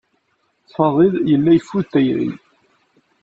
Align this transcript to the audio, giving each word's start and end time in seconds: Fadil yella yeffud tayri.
Fadil 0.73 1.13
yella 1.29 1.51
yeffud 1.53 1.85
tayri. 1.91 2.29